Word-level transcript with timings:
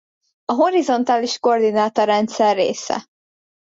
A 0.45 0.53
horizontális 0.53 1.39
koordináta-rendszer 1.39 2.55
része. 2.55 3.07